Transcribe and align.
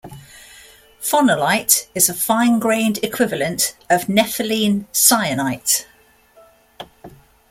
Phonolite 0.99 1.85
is 1.93 2.09
a 2.09 2.15
fine-grained 2.15 2.97
equivalent 3.03 3.75
of 3.87 4.05
nepheline 4.07 4.85
syenite. 4.91 5.85